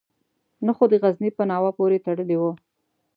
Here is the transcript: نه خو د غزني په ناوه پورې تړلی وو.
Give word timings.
نه 0.65 0.71
خو 0.75 0.83
د 0.91 0.93
غزني 1.03 1.29
په 1.37 1.43
ناوه 1.51 1.71
پورې 1.77 2.03
تړلی 2.05 2.37
وو. 2.39 2.51